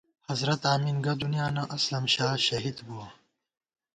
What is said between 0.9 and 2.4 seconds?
گہ دُنیانہ، اسلم شاہ